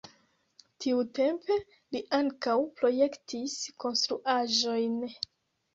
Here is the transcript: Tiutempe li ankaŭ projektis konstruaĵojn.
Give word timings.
Tiutempe 0.85 1.59
li 1.97 2.03
ankaŭ 2.21 2.57
projektis 2.81 3.61
konstruaĵojn. 3.87 4.99